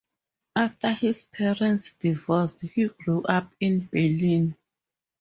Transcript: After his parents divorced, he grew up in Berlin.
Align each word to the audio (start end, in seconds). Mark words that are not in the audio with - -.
After 0.55 0.93
his 0.93 1.21
parents 1.21 1.93
divorced, 1.93 2.61
he 2.61 2.85
grew 2.87 3.21
up 3.23 3.53
in 3.59 3.85
Berlin. 3.85 4.57